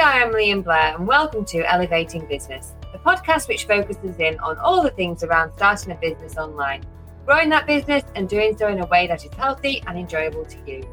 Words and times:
are 0.00 0.22
Emily 0.22 0.50
and 0.50 0.64
Blair, 0.64 0.96
and 0.96 1.06
welcome 1.06 1.44
to 1.44 1.58
Elevating 1.70 2.24
Business, 2.24 2.72
the 2.90 2.98
podcast 2.98 3.48
which 3.48 3.66
focuses 3.66 4.18
in 4.18 4.38
on 4.38 4.56
all 4.56 4.82
the 4.82 4.88
things 4.88 5.22
around 5.22 5.52
starting 5.56 5.92
a 5.92 5.94
business 5.96 6.38
online, 6.38 6.82
growing 7.26 7.50
that 7.50 7.66
business, 7.66 8.02
and 8.14 8.26
doing 8.26 8.56
so 8.56 8.68
in 8.68 8.80
a 8.80 8.86
way 8.86 9.06
that 9.06 9.22
is 9.26 9.30
healthy 9.34 9.82
and 9.86 9.98
enjoyable 9.98 10.46
to 10.46 10.56
you. 10.66 10.88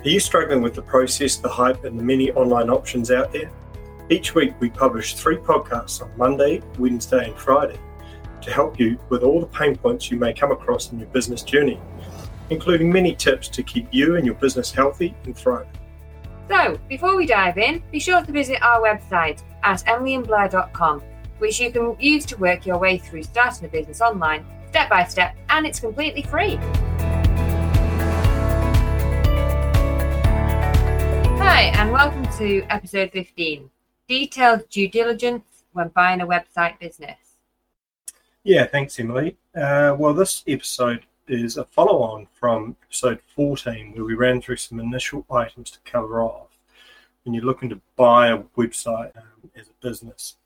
Are 0.00 0.08
you 0.08 0.18
struggling 0.18 0.60
with 0.60 0.74
the 0.74 0.82
process, 0.82 1.36
the 1.36 1.48
hype, 1.48 1.84
and 1.84 1.96
the 1.96 2.02
many 2.02 2.32
online 2.32 2.68
options 2.68 3.12
out 3.12 3.32
there? 3.32 3.48
Each 4.10 4.34
week, 4.34 4.54
we 4.58 4.70
publish 4.70 5.14
three 5.14 5.36
podcasts 5.36 6.02
on 6.02 6.10
Monday, 6.16 6.62
Wednesday, 6.80 7.28
and 7.28 7.38
Friday 7.38 7.78
to 8.40 8.50
help 8.50 8.80
you 8.80 8.98
with 9.08 9.22
all 9.22 9.38
the 9.38 9.46
pain 9.46 9.76
points 9.76 10.10
you 10.10 10.18
may 10.18 10.32
come 10.32 10.50
across 10.50 10.90
in 10.90 10.98
your 10.98 11.08
business 11.10 11.44
journey, 11.44 11.80
including 12.50 12.90
many 12.90 13.14
tips 13.14 13.46
to 13.50 13.62
keep 13.62 13.86
you 13.92 14.16
and 14.16 14.26
your 14.26 14.34
business 14.34 14.72
healthy 14.72 15.14
and 15.26 15.36
thriving. 15.36 15.70
So, 16.48 16.78
before 16.88 17.16
we 17.16 17.26
dive 17.26 17.56
in, 17.56 17.82
be 17.92 18.00
sure 18.00 18.22
to 18.22 18.32
visit 18.32 18.60
our 18.62 18.80
website 18.80 19.42
at 19.62 19.78
emilyandblair.com, 19.84 21.00
which 21.38 21.60
you 21.60 21.70
can 21.70 21.96
use 22.00 22.26
to 22.26 22.36
work 22.36 22.66
your 22.66 22.78
way 22.78 22.98
through 22.98 23.22
starting 23.22 23.66
a 23.66 23.68
business 23.68 24.00
online 24.00 24.44
step 24.68 24.88
by 24.88 25.04
step, 25.04 25.36
and 25.50 25.66
it's 25.66 25.78
completely 25.78 26.22
free. 26.22 26.56
Hi, 31.38 31.72
and 31.74 31.92
welcome 31.92 32.26
to 32.38 32.62
episode 32.70 33.12
15 33.12 33.70
Detailed 34.08 34.68
Due 34.68 34.88
Diligence 34.88 35.44
when 35.72 35.88
Buying 35.88 36.22
a 36.22 36.26
Website 36.26 36.78
Business. 36.80 37.36
Yeah, 38.42 38.66
thanks, 38.66 38.98
Emily. 38.98 39.36
Uh, 39.54 39.94
well, 39.96 40.14
this 40.14 40.42
episode 40.48 41.02
is 41.28 41.56
a 41.56 41.64
follow 41.64 42.02
on 42.02 42.26
from 42.32 42.76
episode 42.84 43.20
14, 43.34 43.92
where 43.92 44.04
we 44.04 44.14
ran 44.14 44.40
through 44.40 44.56
some 44.56 44.80
initial 44.80 45.24
items 45.30 45.70
to 45.70 45.78
cover 45.84 46.22
off 46.22 46.58
when 47.24 47.34
you're 47.34 47.44
looking 47.44 47.68
to 47.68 47.80
buy 47.96 48.28
a 48.28 48.38
website 48.56 49.16
um, 49.16 49.50
as 49.56 49.68
a 49.68 49.86
business. 49.86 50.36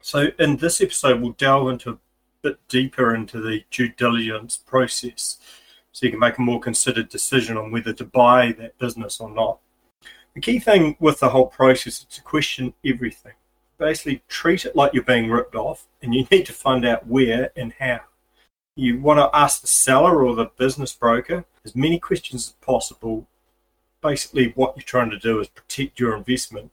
So, 0.00 0.28
in 0.38 0.56
this 0.56 0.80
episode, 0.80 1.20
we'll 1.20 1.32
delve 1.32 1.70
into 1.70 1.90
a 1.90 1.98
bit 2.42 2.58
deeper 2.68 3.14
into 3.14 3.40
the 3.40 3.64
due 3.70 3.88
diligence 3.88 4.56
process 4.56 5.38
so 5.92 6.06
you 6.06 6.12
can 6.12 6.20
make 6.20 6.38
a 6.38 6.42
more 6.42 6.60
considered 6.60 7.08
decision 7.08 7.56
on 7.56 7.72
whether 7.72 7.92
to 7.92 8.04
buy 8.04 8.52
that 8.58 8.78
business 8.78 9.20
or 9.20 9.30
not. 9.30 9.58
The 10.34 10.40
key 10.40 10.60
thing 10.60 10.96
with 11.00 11.18
the 11.18 11.30
whole 11.30 11.46
process 11.46 11.98
is 11.98 12.04
to 12.04 12.22
question 12.22 12.74
everything. 12.84 13.32
Basically, 13.78 14.22
treat 14.28 14.64
it 14.64 14.76
like 14.76 14.94
you're 14.94 15.02
being 15.02 15.30
ripped 15.30 15.56
off, 15.56 15.86
and 16.02 16.14
you 16.14 16.26
need 16.30 16.46
to 16.46 16.52
find 16.52 16.84
out 16.84 17.06
where 17.06 17.50
and 17.56 17.72
how 17.78 18.00
you 18.78 19.00
want 19.00 19.18
to 19.18 19.36
ask 19.36 19.60
the 19.60 19.66
seller 19.66 20.24
or 20.24 20.36
the 20.36 20.46
business 20.56 20.94
broker 20.94 21.44
as 21.64 21.74
many 21.74 21.98
questions 21.98 22.46
as 22.48 22.52
possible. 22.64 23.26
Basically, 24.00 24.52
what 24.54 24.76
you're 24.76 24.84
trying 24.84 25.10
to 25.10 25.18
do 25.18 25.40
is 25.40 25.48
protect 25.48 25.98
your 25.98 26.16
investment. 26.16 26.70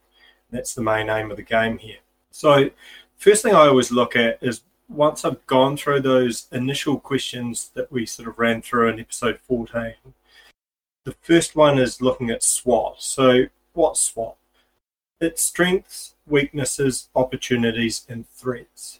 That's 0.51 0.75
the 0.75 0.83
main 0.83 1.09
aim 1.09 1.31
of 1.31 1.37
the 1.37 1.43
game 1.43 1.79
here. 1.79 1.97
So, 2.29 2.69
first 3.17 3.41
thing 3.41 3.55
I 3.55 3.67
always 3.67 3.91
look 3.91 4.15
at 4.15 4.37
is 4.41 4.61
once 4.87 5.25
I've 5.25 5.43
gone 5.47 5.77
through 5.77 6.01
those 6.01 6.47
initial 6.51 6.99
questions 6.99 7.71
that 7.73 7.91
we 7.91 8.05
sort 8.05 8.27
of 8.27 8.37
ran 8.37 8.61
through 8.61 8.89
in 8.89 8.99
episode 8.99 9.39
14, 9.47 9.95
the 11.05 11.15
first 11.23 11.55
one 11.55 11.79
is 11.79 12.03
looking 12.03 12.29
at 12.29 12.43
SWOT. 12.43 13.01
So, 13.01 13.45
what's 13.73 13.99
SWOT? 13.99 14.35
It's 15.19 15.41
strengths, 15.41 16.13
weaknesses, 16.27 17.09
opportunities, 17.15 18.05
and 18.07 18.29
threats. 18.29 18.99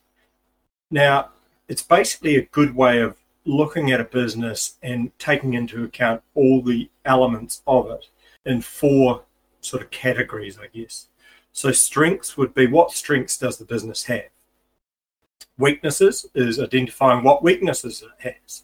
Now, 0.90 1.30
it's 1.68 1.82
basically 1.82 2.36
a 2.36 2.46
good 2.46 2.76
way 2.76 3.00
of 3.00 3.18
looking 3.46 3.92
at 3.92 4.02
a 4.02 4.06
business 4.06 4.76
and 4.82 5.18
taking 5.20 5.54
into 5.54 5.84
account 5.84 6.22
all 6.34 6.62
the 6.62 6.90
elements 7.06 7.62
of 7.68 7.90
it 7.92 8.06
in 8.46 8.62
four 8.62 9.24
sort 9.62 9.84
of 9.84 9.92
categories, 9.92 10.58
I 10.60 10.68
guess. 10.68 11.08
So, 11.52 11.72
strengths 11.72 12.38
would 12.38 12.54
be 12.54 12.68
what 12.68 12.92
strengths 12.92 13.38
does 13.38 13.58
the 13.58 13.66
business 13.66 14.04
have? 14.06 14.30
Weaknesses 15.58 16.26
is 16.36 16.60
identifying 16.60 17.24
what 17.24 17.44
weaknesses 17.44 18.04
it 18.04 18.34
has 18.44 18.64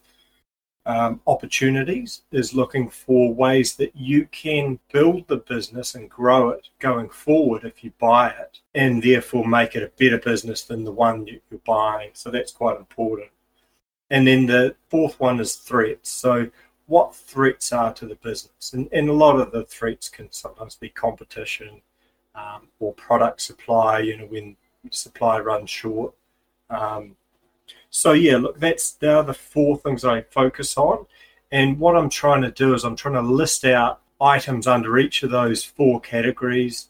um, 0.85 1.21
opportunities 1.27 2.23
is 2.31 2.53
looking 2.53 2.89
for 2.89 3.33
ways 3.33 3.75
that 3.75 3.95
you 3.95 4.27
can 4.31 4.79
build 4.91 5.27
the 5.27 5.37
business 5.37 5.93
and 5.95 6.09
grow 6.09 6.49
it 6.49 6.69
going 6.79 7.09
forward 7.09 7.63
if 7.63 7.83
you 7.83 7.91
buy 7.99 8.29
it 8.29 8.59
and 8.73 9.03
therefore 9.03 9.47
make 9.47 9.75
it 9.75 9.83
a 9.83 9.91
better 10.03 10.17
business 10.17 10.63
than 10.63 10.83
the 10.83 10.91
one 10.91 11.27
you're 11.27 11.59
buying. 11.65 12.09
So 12.13 12.31
that's 12.31 12.51
quite 12.51 12.77
important. 12.77 13.29
And 14.09 14.25
then 14.25 14.47
the 14.47 14.75
fourth 14.89 15.19
one 15.19 15.39
is 15.39 15.55
threats. 15.55 16.09
So 16.09 16.49
what 16.87 17.15
threats 17.15 17.71
are 17.71 17.93
to 17.93 18.07
the 18.07 18.15
business? 18.15 18.73
And, 18.73 18.89
and 18.91 19.07
a 19.07 19.13
lot 19.13 19.39
of 19.39 19.51
the 19.51 19.63
threats 19.65 20.09
can 20.09 20.31
sometimes 20.31 20.75
be 20.75 20.89
competition 20.89 21.81
um, 22.33 22.67
or 22.79 22.93
product 22.93 23.41
supply, 23.41 23.99
you 23.99 24.17
know, 24.17 24.25
when 24.25 24.55
supply 24.89 25.39
runs 25.39 25.69
short. 25.69 26.13
Um, 26.69 27.15
so 27.91 28.13
yeah, 28.13 28.38
look, 28.38 28.57
that's 28.57 28.97
now 29.02 29.22
the 29.22 29.34
four 29.34 29.78
things 29.78 30.03
I 30.03 30.22
focus 30.22 30.78
on. 30.78 31.06
And 31.52 31.78
what 31.78 31.97
I'm 31.97 32.09
trying 32.09 32.41
to 32.41 32.52
do 32.52 32.74
is 32.74 32.85
I'm 32.85 32.96
trying 32.96 33.16
to 33.16 33.22
list 33.22 33.66
out 33.66 34.02
items 34.22 34.66
under 34.66 34.97
each 34.97 35.24
of 35.24 35.31
those 35.31 35.63
four 35.63 36.00
categories. 36.00 36.88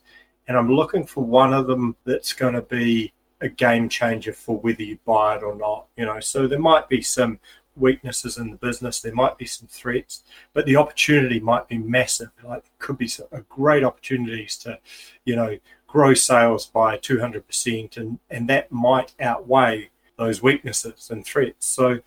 And 0.48 0.56
I'm 0.56 0.72
looking 0.72 1.06
for 1.06 1.24
one 1.24 1.54
of 1.54 1.66
them 1.66 1.96
that's 2.06 2.34
going 2.34 2.54
to 2.54 2.62
be 2.62 3.14
a 3.42 3.50
game 3.50 3.90
changer 3.90 4.32
for 4.32 4.58
whether 4.60 4.84
you 4.84 5.00
buy 5.04 5.38
it 5.38 5.44
or 5.44 5.56
not. 5.56 5.88
You 5.98 6.06
know, 6.06 6.20
so 6.20 6.46
there 6.46 6.60
might 6.60 6.88
be 6.88 7.02
some 7.02 7.40
weaknesses 7.76 8.38
in 8.38 8.52
the 8.52 8.58
business, 8.58 9.00
there 9.00 9.14
might 9.14 9.38
be 9.38 9.46
some 9.46 9.68
threats, 9.68 10.24
but 10.54 10.66
the 10.66 10.76
opportunity 10.76 11.40
might 11.40 11.68
be 11.68 11.78
massive. 11.78 12.30
Like 12.44 12.66
could 12.78 12.98
be 12.98 13.10
a 13.32 13.42
great 13.42 13.84
opportunities 13.84 14.58
to, 14.60 14.78
you 15.26 15.36
know, 15.36 15.58
grow 15.88 16.14
sales 16.14 16.68
by 16.68 16.98
200%, 16.98 17.98
and 17.98 18.20
and 18.30 18.48
that 18.50 18.72
might 18.72 19.14
outweigh 19.20 19.90
those 20.22 20.44
weaknesses 20.44 21.10
and 21.10 21.26
threats. 21.26 21.66
So 21.66 22.00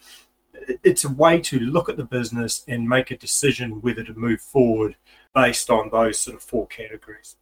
it's 0.85 1.05
a 1.05 1.13
way 1.13 1.41
to 1.41 1.59
look 1.59 1.89
at 1.89 1.97
the 1.97 2.05
business 2.05 2.65
and 2.69 2.89
make 2.89 3.11
a 3.11 3.17
decision 3.17 3.83
whether 3.83 4.05
to 4.05 4.15
move 4.15 4.41
forward 4.41 4.95
based 5.35 5.69
on 5.69 5.91
those 5.91 6.21
sort 6.21 6.37
of 6.37 6.43
four 6.43 6.69
categories. 6.69 7.37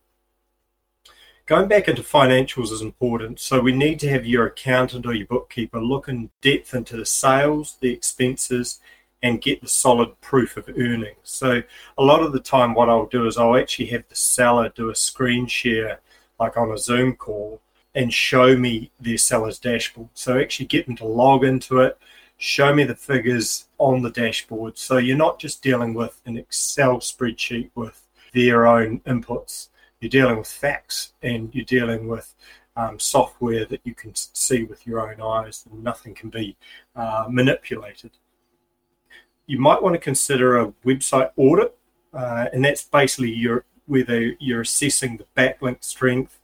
Going 1.44 1.68
back 1.68 1.88
into 1.88 2.02
financials 2.02 2.72
is 2.72 2.80
important. 2.80 3.38
So 3.38 3.60
we 3.60 3.72
need 3.72 4.00
to 4.00 4.08
have 4.08 4.24
your 4.24 4.46
accountant 4.46 5.04
or 5.04 5.12
your 5.12 5.26
bookkeeper 5.26 5.80
look 5.80 6.08
in 6.08 6.30
depth 6.40 6.72
into 6.72 6.96
the 6.96 7.04
sales, 7.04 7.76
the 7.80 7.92
expenses, 7.92 8.80
and 9.22 9.42
get 9.42 9.60
the 9.60 9.68
solid 9.68 10.18
proof 10.22 10.56
of 10.56 10.70
earnings. 10.70 11.18
So 11.24 11.62
a 11.98 12.02
lot 12.02 12.22
of 12.22 12.32
the 12.32 12.40
time, 12.40 12.74
what 12.74 12.88
I'll 12.88 13.06
do 13.06 13.26
is 13.26 13.36
I'll 13.36 13.56
actually 13.56 13.86
have 13.88 14.04
the 14.08 14.16
seller 14.16 14.70
do 14.70 14.88
a 14.88 14.94
screen 14.94 15.46
share, 15.46 16.00
like 16.40 16.56
on 16.56 16.72
a 16.72 16.78
Zoom 16.78 17.14
call, 17.14 17.60
and 17.94 18.12
show 18.12 18.56
me 18.56 18.90
their 19.00 19.18
seller's 19.18 19.58
dashboard. 19.58 20.08
So 20.14 20.38
actually 20.38 20.66
get 20.66 20.86
them 20.86 20.96
to 20.96 21.06
log 21.06 21.44
into 21.44 21.80
it, 21.80 21.98
show 22.38 22.74
me 22.74 22.84
the 22.84 22.94
figures 22.94 23.66
on 23.78 24.02
the 24.02 24.10
dashboard. 24.10 24.78
So 24.78 24.96
you're 24.96 25.16
not 25.16 25.38
just 25.38 25.62
dealing 25.62 25.94
with 25.94 26.20
an 26.26 26.36
Excel 26.36 26.98
spreadsheet 26.98 27.70
with 27.74 28.06
their 28.32 28.66
own 28.66 29.00
inputs. 29.00 29.68
You're 30.00 30.10
dealing 30.10 30.38
with 30.38 30.48
facts 30.48 31.12
and 31.22 31.54
you're 31.54 31.64
dealing 31.64 32.08
with 32.08 32.34
um, 32.76 32.98
software 32.98 33.64
that 33.66 33.80
you 33.84 33.94
can 33.94 34.14
see 34.14 34.64
with 34.64 34.86
your 34.86 35.08
own 35.08 35.20
eyes 35.20 35.66
and 35.70 35.82
nothing 35.82 36.14
can 36.14 36.30
be 36.30 36.56
uh, 36.96 37.26
manipulated. 37.28 38.12
You 39.46 39.58
might 39.58 39.82
want 39.82 39.94
to 39.94 40.00
consider 40.00 40.58
a 40.58 40.72
website 40.84 41.30
audit, 41.36 41.76
uh, 42.14 42.46
and 42.52 42.64
that's 42.64 42.84
basically 42.84 43.32
your 43.32 43.64
whether 43.86 44.32
you're 44.38 44.60
assessing 44.60 45.18
the 45.18 45.26
backlink 45.36 45.82
strength, 45.82 46.38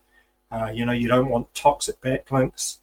uh, 0.50 0.70
you 0.72 0.86
know, 0.86 0.92
you 0.92 1.08
don't 1.08 1.28
want 1.28 1.52
toxic 1.54 2.00
backlinks. 2.00 2.78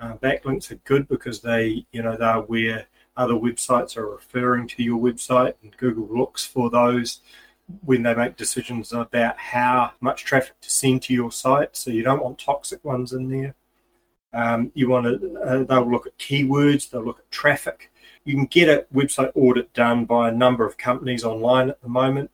Uh, 0.00 0.14
backlinks 0.14 0.70
are 0.70 0.76
good 0.84 1.08
because 1.08 1.40
they, 1.40 1.84
you 1.92 2.02
know, 2.02 2.16
they're 2.16 2.40
where 2.40 2.86
other 3.16 3.34
websites 3.34 3.96
are 3.96 4.08
referring 4.08 4.68
to 4.68 4.82
your 4.82 5.00
website, 5.00 5.54
and 5.62 5.76
Google 5.76 6.08
looks 6.16 6.44
for 6.44 6.70
those 6.70 7.20
when 7.84 8.02
they 8.02 8.14
make 8.14 8.36
decisions 8.36 8.92
about 8.92 9.36
how 9.38 9.92
much 10.00 10.24
traffic 10.24 10.54
to 10.60 10.70
send 10.70 11.02
to 11.02 11.12
your 11.12 11.30
site. 11.30 11.76
So 11.76 11.90
you 11.90 12.02
don't 12.02 12.22
want 12.22 12.38
toxic 12.38 12.82
ones 12.84 13.12
in 13.12 13.28
there. 13.28 13.54
Um, 14.32 14.70
you 14.74 14.88
want 14.88 15.06
to, 15.06 15.40
uh, 15.40 15.64
they'll 15.64 15.90
look 15.90 16.06
at 16.06 16.18
keywords, 16.18 16.88
they'll 16.88 17.04
look 17.04 17.18
at 17.18 17.30
traffic. 17.30 17.90
You 18.24 18.34
can 18.34 18.46
get 18.46 18.68
a 18.68 18.86
website 18.94 19.32
audit 19.34 19.72
done 19.72 20.04
by 20.04 20.28
a 20.28 20.32
number 20.32 20.66
of 20.66 20.76
companies 20.76 21.24
online 21.24 21.70
at 21.70 21.80
the 21.82 21.88
moment. 21.88 22.30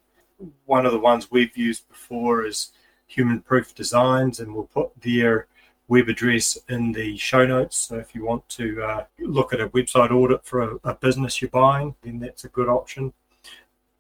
One 0.66 0.86
of 0.86 0.92
the 0.92 0.98
ones 0.98 1.30
we've 1.30 1.56
used 1.56 1.88
before 1.88 2.44
is 2.44 2.72
Human 3.14 3.40
Proof 3.40 3.74
Designs, 3.74 4.40
and 4.40 4.54
we'll 4.54 4.64
put 4.64 4.90
their 5.00 5.46
web 5.88 6.08
address 6.08 6.58
in 6.68 6.92
the 6.92 7.16
show 7.16 7.46
notes. 7.46 7.76
So 7.76 7.96
if 7.96 8.14
you 8.14 8.24
want 8.24 8.48
to 8.50 8.82
uh, 8.82 9.04
look 9.20 9.52
at 9.52 9.60
a 9.60 9.68
website 9.68 10.10
audit 10.10 10.44
for 10.44 10.62
a, 10.62 10.76
a, 10.84 10.94
business 10.94 11.40
you're 11.40 11.50
buying, 11.50 11.94
then 12.02 12.18
that's 12.18 12.44
a 12.44 12.48
good 12.48 12.68
option. 12.68 13.12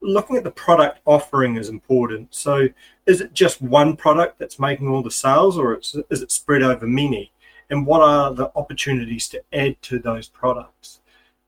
Looking 0.00 0.36
at 0.36 0.44
the 0.44 0.50
product 0.50 1.00
offering 1.04 1.56
is 1.56 1.68
important. 1.68 2.34
So 2.34 2.68
is 3.06 3.20
it 3.20 3.34
just 3.34 3.62
one 3.62 3.96
product 3.96 4.38
that's 4.38 4.58
making 4.58 4.88
all 4.88 5.02
the 5.02 5.10
sales, 5.10 5.58
or 5.58 5.78
is 5.78 5.94
it 5.94 6.32
spread 6.32 6.62
over 6.62 6.86
many? 6.86 7.32
And 7.70 7.86
what 7.86 8.02
are 8.02 8.34
the 8.34 8.50
opportunities 8.56 9.28
to 9.28 9.42
add 9.52 9.80
to 9.82 9.98
those 9.98 10.28
products? 10.28 11.00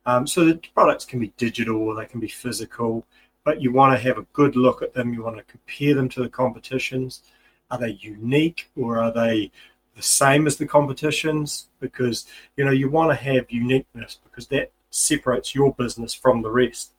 Um, 0.07 0.27
so 0.27 0.45
the 0.45 0.61
products 0.75 1.05
can 1.05 1.19
be 1.19 1.33
digital 1.37 1.77
or 1.83 1.95
they 1.95 2.07
can 2.07 2.21
be 2.21 2.29
physical, 2.29 3.05
but 3.45 3.61
you 3.61 3.73
want 3.73 3.93
to 3.93 4.03
have 4.07 4.19
a 4.19 4.27
good 4.33 4.57
look 4.57 4.81
at 4.81 4.95
them. 4.95 5.13
You 5.13 5.23
want 5.23 5.37
to 5.37 5.43
compare 5.45 5.95
them 5.95 6.09
to 6.11 6.23
the 6.23 6.29
competitions 6.29 7.23
Are 7.71 7.79
they 7.79 7.99
unique 8.01 8.71
or 8.77 8.99
are 8.99 9.13
they 9.13 9.51
the 9.95 10.03
same 10.03 10.47
as 10.47 10.57
the 10.57 10.67
competitions? 10.67 11.69
Because 11.81 12.27
you 12.57 12.65
know 12.65 12.71
you 12.71 12.91
want 12.91 13.11
to 13.11 13.25
have 13.25 13.51
uniqueness 13.51 14.19
because 14.25 14.47
that 14.49 14.71
separates 14.91 15.55
your 15.55 15.75
business 15.75 16.15
from 16.15 16.43
the 16.43 16.51
rest. 16.51 16.93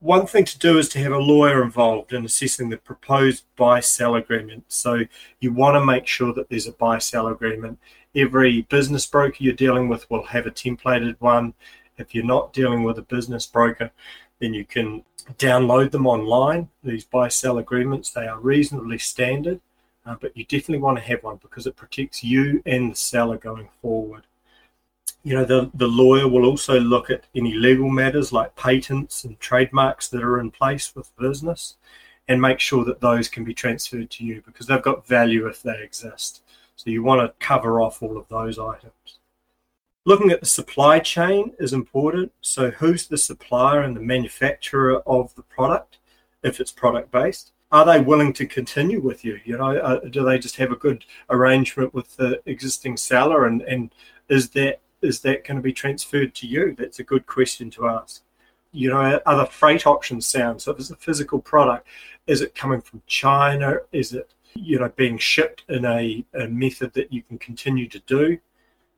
One 0.00 0.26
thing 0.26 0.46
to 0.46 0.58
do 0.58 0.78
is 0.78 0.88
to 0.90 0.98
have 1.00 1.12
a 1.12 1.18
lawyer 1.18 1.62
involved 1.62 2.14
in 2.14 2.24
assessing 2.24 2.70
the 2.70 2.78
proposed 2.78 3.44
buy 3.56 3.80
sell 3.80 4.14
agreement. 4.14 4.64
So 4.68 5.02
you 5.40 5.52
want 5.52 5.74
to 5.74 5.84
make 5.84 6.06
sure 6.06 6.32
that 6.32 6.48
there's 6.48 6.66
a 6.66 6.72
buy 6.72 6.98
sell 6.98 7.28
agreement. 7.28 7.78
Every 8.14 8.62
business 8.62 9.04
broker 9.04 9.36
you're 9.38 9.52
dealing 9.52 9.88
with 9.88 10.10
will 10.10 10.24
have 10.24 10.46
a 10.46 10.50
templated 10.50 11.16
one. 11.18 11.52
If 11.98 12.14
you're 12.14 12.24
not 12.24 12.54
dealing 12.54 12.82
with 12.82 12.98
a 12.98 13.02
business 13.02 13.46
broker, 13.46 13.90
then 14.40 14.54
you 14.54 14.64
can 14.64 15.04
download 15.38 15.90
them 15.90 16.06
online. 16.06 16.68
These 16.82 17.04
buy 17.04 17.28
sell 17.28 17.58
agreements, 17.58 18.10
they 18.10 18.26
are 18.26 18.40
reasonably 18.40 18.98
standard, 18.98 19.60
uh, 20.06 20.16
but 20.20 20.36
you 20.36 20.44
definitely 20.44 20.78
want 20.78 20.98
to 20.98 21.04
have 21.04 21.22
one 21.22 21.38
because 21.42 21.66
it 21.66 21.76
protects 21.76 22.24
you 22.24 22.62
and 22.66 22.92
the 22.92 22.96
seller 22.96 23.38
going 23.38 23.68
forward. 23.80 24.22
You 25.22 25.34
know, 25.34 25.44
the, 25.44 25.70
the 25.74 25.86
lawyer 25.86 26.26
will 26.26 26.46
also 26.46 26.80
look 26.80 27.10
at 27.10 27.24
any 27.34 27.52
legal 27.52 27.90
matters 27.90 28.32
like 28.32 28.56
patents 28.56 29.24
and 29.24 29.38
trademarks 29.38 30.08
that 30.08 30.22
are 30.22 30.40
in 30.40 30.50
place 30.50 30.96
with 30.96 31.14
business 31.18 31.76
and 32.26 32.40
make 32.40 32.60
sure 32.60 32.84
that 32.84 33.00
those 33.00 33.28
can 33.28 33.44
be 33.44 33.52
transferred 33.52 34.08
to 34.08 34.24
you 34.24 34.42
because 34.46 34.66
they've 34.66 34.82
got 34.82 35.06
value 35.06 35.46
if 35.46 35.62
they 35.62 35.82
exist. 35.82 36.42
So 36.76 36.88
you 36.88 37.02
want 37.02 37.20
to 37.20 37.34
cover 37.44 37.82
off 37.82 38.02
all 38.02 38.16
of 38.16 38.28
those 38.28 38.58
items. 38.58 39.19
Looking 40.10 40.32
at 40.32 40.40
the 40.40 40.46
supply 40.46 40.98
chain 40.98 41.52
is 41.60 41.72
important. 41.72 42.32
So, 42.40 42.72
who's 42.72 43.06
the 43.06 43.16
supplier 43.16 43.82
and 43.82 43.94
the 43.94 44.00
manufacturer 44.00 45.02
of 45.06 45.32
the 45.36 45.42
product, 45.42 45.98
if 46.42 46.58
it's 46.58 46.72
product 46.72 47.12
based? 47.12 47.52
Are 47.70 47.84
they 47.84 48.00
willing 48.00 48.32
to 48.32 48.44
continue 48.44 49.00
with 49.00 49.24
you? 49.24 49.38
You 49.44 49.56
know, 49.56 49.76
uh, 49.76 50.00
do 50.00 50.24
they 50.24 50.40
just 50.40 50.56
have 50.56 50.72
a 50.72 50.82
good 50.84 51.04
arrangement 51.28 51.94
with 51.94 52.16
the 52.16 52.42
existing 52.44 52.96
seller, 52.96 53.46
and 53.46 53.62
and 53.62 53.94
is 54.28 54.50
that 54.50 54.80
is 55.00 55.20
that 55.20 55.44
going 55.44 55.58
to 55.58 55.62
be 55.62 55.72
transferred 55.72 56.34
to 56.34 56.48
you? 56.48 56.74
That's 56.76 56.98
a 56.98 57.04
good 57.04 57.28
question 57.28 57.70
to 57.70 57.86
ask. 57.86 58.20
You 58.72 58.88
know, 58.90 59.20
are 59.24 59.36
the 59.36 59.46
freight 59.46 59.86
options 59.86 60.26
sound? 60.26 60.60
So, 60.60 60.72
if 60.72 60.80
it's 60.80 60.90
a 60.90 60.96
physical 60.96 61.38
product, 61.38 61.86
is 62.26 62.40
it 62.40 62.56
coming 62.56 62.80
from 62.80 63.00
China? 63.06 63.76
Is 63.92 64.12
it 64.12 64.34
you 64.54 64.80
know 64.80 64.88
being 64.96 65.18
shipped 65.18 65.62
in 65.68 65.84
a, 65.84 66.24
a 66.34 66.48
method 66.48 66.94
that 66.94 67.12
you 67.12 67.22
can 67.22 67.38
continue 67.38 67.86
to 67.86 68.00
do? 68.00 68.40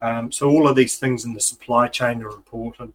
Um, 0.03 0.33
so 0.33 0.51
all 0.51 0.69
of 0.69 0.77
these 0.77 0.99
things 0.99 1.25
in 1.25 1.33
the 1.33 1.41
supply 1.41 1.89
chain 1.89 2.23
are 2.23 2.31
important. 2.31 2.95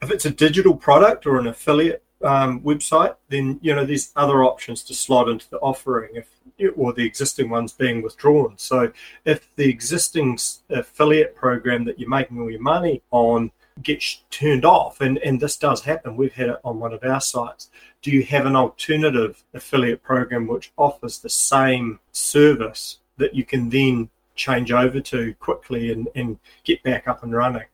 If 0.00 0.10
it's 0.10 0.24
a 0.24 0.30
digital 0.30 0.74
product 0.74 1.26
or 1.26 1.38
an 1.38 1.48
affiliate 1.48 2.02
um, 2.22 2.60
website, 2.60 3.16
then 3.28 3.58
you 3.60 3.74
know 3.74 3.84
there's 3.84 4.12
other 4.16 4.44
options 4.44 4.82
to 4.84 4.94
slot 4.94 5.28
into 5.28 5.50
the 5.50 5.58
offering 5.58 6.10
if 6.14 6.28
or 6.76 6.92
the 6.92 7.04
existing 7.04 7.48
ones 7.48 7.72
being 7.72 8.02
withdrawn. 8.02 8.54
So 8.56 8.92
if 9.24 9.48
the 9.56 9.68
existing 9.68 10.38
affiliate 10.68 11.34
program 11.34 11.84
that 11.86 11.98
you're 11.98 12.08
making 12.08 12.40
all 12.40 12.50
your 12.50 12.60
money 12.60 13.02
on 13.10 13.50
gets 13.82 14.22
turned 14.30 14.64
off, 14.64 15.00
and, 15.00 15.18
and 15.18 15.40
this 15.40 15.56
does 15.56 15.82
happen, 15.82 16.16
we've 16.16 16.34
had 16.34 16.50
it 16.50 16.60
on 16.64 16.78
one 16.78 16.92
of 16.92 17.02
our 17.02 17.20
sites. 17.20 17.70
Do 18.02 18.10
you 18.10 18.22
have 18.24 18.44
an 18.46 18.56
alternative 18.56 19.42
affiliate 19.54 20.02
program 20.02 20.46
which 20.46 20.72
offers 20.76 21.18
the 21.18 21.30
same 21.30 21.98
service 22.12 22.98
that 23.16 23.34
you 23.34 23.44
can 23.44 23.70
then 23.70 24.10
change 24.40 24.72
over 24.72 25.00
to 25.00 25.34
quickly 25.34 25.92
and, 25.92 26.08
and 26.14 26.38
get 26.64 26.82
back 26.82 27.06
up 27.06 27.22
and 27.22 27.32
running. 27.34 27.66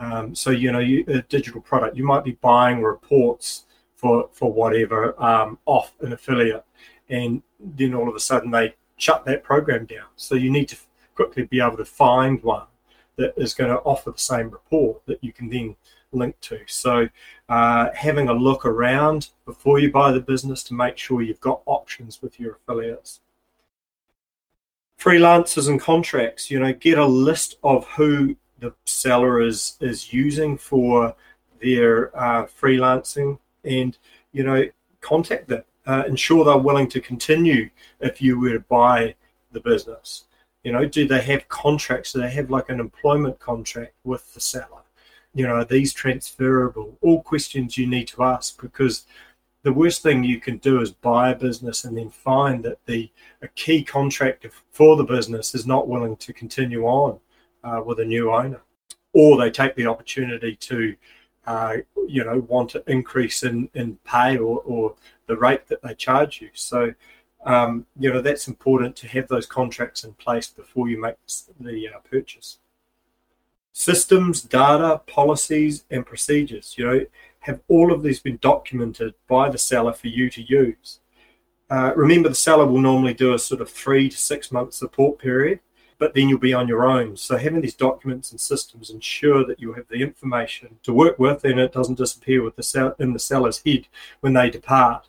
Um, 0.00 0.34
so 0.34 0.50
you 0.50 0.72
know, 0.72 0.78
you, 0.78 1.04
a 1.08 1.22
digital 1.22 1.60
product, 1.60 1.96
you 1.96 2.04
might 2.04 2.24
be 2.24 2.38
buying 2.40 2.82
reports 2.82 3.66
for 3.94 4.28
for 4.32 4.52
whatever 4.52 5.20
um, 5.22 5.58
off 5.66 5.92
an 6.00 6.12
affiliate, 6.12 6.64
and 7.08 7.42
then 7.60 7.94
all 7.94 8.08
of 8.08 8.14
a 8.14 8.20
sudden 8.20 8.50
they 8.50 8.74
shut 8.96 9.24
that 9.26 9.44
program 9.44 9.84
down. 9.84 10.06
So 10.16 10.34
you 10.34 10.50
need 10.50 10.68
to 10.68 10.76
quickly 11.14 11.44
be 11.44 11.60
able 11.60 11.76
to 11.76 11.84
find 11.84 12.42
one 12.42 12.66
that 13.16 13.34
is 13.36 13.52
going 13.52 13.70
to 13.70 13.80
offer 13.80 14.12
the 14.12 14.18
same 14.18 14.50
report 14.50 15.04
that 15.06 15.22
you 15.22 15.32
can 15.32 15.48
then 15.48 15.76
link 16.12 16.38
to. 16.40 16.60
So 16.66 17.08
uh, 17.48 17.88
having 17.92 18.28
a 18.28 18.32
look 18.32 18.64
around 18.64 19.30
before 19.44 19.80
you 19.80 19.90
buy 19.90 20.12
the 20.12 20.20
business 20.20 20.62
to 20.64 20.74
make 20.74 20.96
sure 20.96 21.22
you've 21.22 21.40
got 21.40 21.60
options 21.66 22.22
with 22.22 22.38
your 22.38 22.52
affiliates 22.52 23.20
freelancers 24.98 25.68
and 25.68 25.80
contracts 25.80 26.50
you 26.50 26.58
know 26.58 26.72
get 26.72 26.98
a 26.98 27.06
list 27.06 27.56
of 27.62 27.86
who 27.88 28.34
the 28.58 28.72
seller 28.84 29.40
is 29.40 29.76
is 29.80 30.12
using 30.12 30.58
for 30.58 31.14
their 31.60 32.16
uh, 32.18 32.46
freelancing 32.46 33.38
and 33.64 33.98
you 34.32 34.42
know 34.42 34.64
contact 35.00 35.48
them 35.48 35.62
uh, 35.88 36.04
ensure 36.06 36.44
they're 36.44 36.58
willing 36.58 36.88
to 36.88 37.00
continue 37.00 37.70
if 38.00 38.20
you 38.20 38.38
were 38.38 38.52
to 38.52 38.60
buy 38.60 39.14
the 39.52 39.60
business. 39.60 40.24
You 40.62 40.72
know 40.72 40.84
do 40.84 41.08
they 41.08 41.22
have 41.22 41.48
contracts? 41.48 42.12
Do 42.12 42.20
they 42.20 42.30
have 42.30 42.50
like 42.50 42.68
an 42.68 42.78
employment 42.78 43.38
contract 43.38 43.94
with 44.04 44.34
the 44.34 44.40
seller? 44.40 44.82
You 45.34 45.46
know 45.46 45.56
are 45.56 45.64
these 45.64 45.94
transferable? 45.94 46.98
All 47.00 47.22
questions 47.22 47.78
you 47.78 47.86
need 47.86 48.08
to 48.08 48.22
ask 48.22 48.60
because 48.60 49.06
the 49.62 49.72
worst 49.72 50.02
thing 50.02 50.22
you 50.22 50.40
can 50.40 50.58
do 50.58 50.80
is 50.80 50.90
buy 50.90 51.30
a 51.30 51.34
business 51.34 51.84
and 51.84 51.96
then 51.96 52.10
find 52.10 52.64
that 52.64 52.78
the 52.86 53.10
a 53.42 53.48
key 53.48 53.82
contractor 53.82 54.50
for 54.70 54.96
the 54.96 55.04
business 55.04 55.54
is 55.54 55.66
not 55.66 55.88
willing 55.88 56.16
to 56.16 56.32
continue 56.32 56.84
on 56.84 57.18
uh, 57.64 57.82
with 57.84 58.00
a 58.00 58.04
new 58.04 58.30
owner, 58.30 58.60
or 59.12 59.36
they 59.36 59.50
take 59.50 59.74
the 59.74 59.86
opportunity 59.86 60.54
to, 60.56 60.94
uh, 61.46 61.76
you 62.06 62.24
know, 62.24 62.38
want 62.48 62.70
to 62.70 62.82
increase 62.86 63.42
in, 63.42 63.68
in 63.74 63.98
pay 64.04 64.36
or, 64.36 64.60
or 64.60 64.94
the 65.26 65.36
rate 65.36 65.66
that 65.66 65.82
they 65.82 65.94
charge 65.94 66.40
you. 66.40 66.50
So, 66.54 66.94
um, 67.44 67.86
you 67.98 68.12
know, 68.12 68.20
that's 68.20 68.48
important 68.48 68.94
to 68.96 69.08
have 69.08 69.28
those 69.28 69.46
contracts 69.46 70.04
in 70.04 70.12
place 70.14 70.48
before 70.48 70.88
you 70.88 71.00
make 71.00 71.16
the 71.60 71.88
uh, 71.88 71.98
purchase. 72.10 72.58
Systems, 73.72 74.42
data, 74.42 75.00
policies, 75.06 75.84
and 75.90 76.04
procedures. 76.04 76.74
You 76.76 76.86
know, 76.86 77.06
have 77.40 77.60
all 77.68 77.92
of 77.92 78.02
these 78.02 78.20
been 78.20 78.38
documented 78.40 79.14
by 79.28 79.48
the 79.48 79.58
seller 79.58 79.92
for 79.92 80.08
you 80.08 80.28
to 80.30 80.42
use. 80.42 81.00
Uh, 81.70 81.92
remember, 81.94 82.28
the 82.28 82.34
seller 82.34 82.66
will 82.66 82.80
normally 82.80 83.14
do 83.14 83.34
a 83.34 83.38
sort 83.38 83.60
of 83.60 83.68
three 83.68 84.08
to 84.08 84.16
six 84.16 84.50
month 84.50 84.72
support 84.72 85.18
period, 85.18 85.60
but 85.98 86.14
then 86.14 86.28
you'll 86.28 86.38
be 86.38 86.54
on 86.54 86.68
your 86.68 86.86
own. 86.86 87.16
So, 87.16 87.36
having 87.36 87.60
these 87.60 87.74
documents 87.74 88.30
and 88.30 88.40
systems 88.40 88.90
ensure 88.90 89.44
that 89.44 89.60
you 89.60 89.74
have 89.74 89.86
the 89.88 90.02
information 90.02 90.78
to 90.84 90.92
work 90.94 91.18
with 91.18 91.44
and 91.44 91.60
it 91.60 91.72
doesn't 91.72 91.98
disappear 91.98 92.42
with 92.42 92.56
the 92.56 92.62
sell- 92.62 92.96
in 92.98 93.12
the 93.12 93.18
seller's 93.18 93.62
head 93.64 93.86
when 94.20 94.32
they 94.32 94.48
depart. 94.48 95.08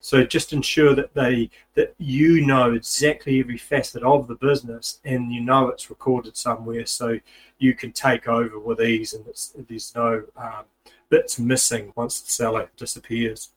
So, 0.00 0.24
just 0.24 0.52
ensure 0.52 0.94
that 0.96 1.14
they 1.14 1.50
that 1.74 1.94
you 1.98 2.44
know 2.44 2.72
exactly 2.72 3.38
every 3.38 3.58
facet 3.58 4.02
of 4.02 4.26
the 4.26 4.34
business 4.34 4.98
and 5.04 5.32
you 5.32 5.40
know 5.40 5.68
it's 5.68 5.88
recorded 5.88 6.36
somewhere, 6.36 6.86
so 6.86 7.20
you 7.58 7.74
can 7.74 7.92
take 7.92 8.26
over 8.26 8.58
with 8.58 8.80
ease 8.80 9.14
and 9.14 9.24
there's 9.68 9.92
no 9.94 10.24
um, 10.36 10.64
bits 11.12 11.38
missing 11.38 11.92
once 11.94 12.22
the 12.22 12.30
seller 12.30 12.70
disappears. 12.74 13.50